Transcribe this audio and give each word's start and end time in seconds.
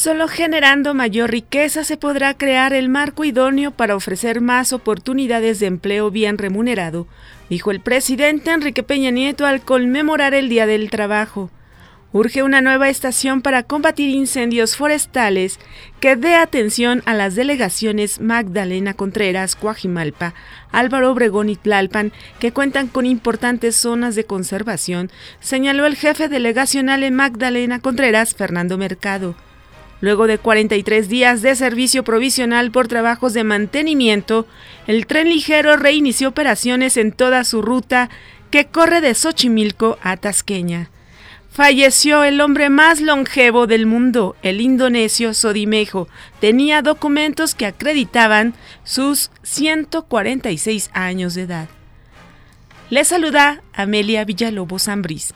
Solo 0.00 0.28
generando 0.28 0.94
mayor 0.94 1.32
riqueza 1.32 1.82
se 1.82 1.96
podrá 1.96 2.34
crear 2.34 2.72
el 2.72 2.88
marco 2.88 3.24
idóneo 3.24 3.72
para 3.72 3.96
ofrecer 3.96 4.40
más 4.40 4.72
oportunidades 4.72 5.58
de 5.58 5.66
empleo 5.66 6.12
bien 6.12 6.38
remunerado, 6.38 7.08
dijo 7.50 7.72
el 7.72 7.80
presidente 7.80 8.52
Enrique 8.52 8.84
Peña 8.84 9.10
Nieto 9.10 9.44
al 9.44 9.60
conmemorar 9.60 10.34
el 10.34 10.48
Día 10.48 10.66
del 10.66 10.88
Trabajo. 10.90 11.50
Urge 12.12 12.44
una 12.44 12.60
nueva 12.60 12.88
estación 12.88 13.42
para 13.42 13.64
combatir 13.64 14.10
incendios 14.10 14.76
forestales 14.76 15.58
que 15.98 16.14
dé 16.14 16.36
atención 16.36 17.02
a 17.04 17.14
las 17.14 17.34
delegaciones 17.34 18.20
Magdalena 18.20 18.94
Contreras, 18.94 19.56
Coajimalpa, 19.56 20.32
Álvaro 20.70 21.10
Obregón 21.10 21.48
y 21.48 21.56
Tlalpan, 21.56 22.12
que 22.38 22.52
cuentan 22.52 22.86
con 22.86 23.04
importantes 23.04 23.74
zonas 23.74 24.14
de 24.14 24.22
conservación, 24.22 25.10
señaló 25.40 25.86
el 25.86 25.96
jefe 25.96 26.28
delegacional 26.28 27.02
en 27.02 27.16
Magdalena 27.16 27.80
Contreras, 27.80 28.36
Fernando 28.36 28.78
Mercado. 28.78 29.34
Luego 30.00 30.26
de 30.26 30.38
43 30.38 31.08
días 31.08 31.42
de 31.42 31.56
servicio 31.56 32.04
provisional 32.04 32.70
por 32.70 32.86
trabajos 32.86 33.32
de 33.34 33.44
mantenimiento, 33.44 34.46
el 34.86 35.06
tren 35.06 35.28
ligero 35.28 35.76
reinició 35.76 36.28
operaciones 36.28 36.96
en 36.96 37.12
toda 37.12 37.42
su 37.44 37.62
ruta 37.62 38.08
que 38.50 38.66
corre 38.66 39.00
de 39.00 39.14
Xochimilco 39.14 39.98
a 40.02 40.16
Tasqueña. 40.16 40.90
Falleció 41.50 42.22
el 42.22 42.40
hombre 42.40 42.70
más 42.70 43.00
longevo 43.00 43.66
del 43.66 43.86
mundo, 43.86 44.36
el 44.42 44.60
indonesio 44.60 45.34
Sodimejo. 45.34 46.06
Tenía 46.40 46.82
documentos 46.82 47.56
que 47.56 47.66
acreditaban 47.66 48.54
sus 48.84 49.32
146 49.42 50.90
años 50.92 51.34
de 51.34 51.42
edad. 51.42 51.68
Le 52.90 53.04
saluda 53.04 53.62
Amelia 53.72 54.24
Villalobos 54.24 54.86
Ambrís. 54.86 55.34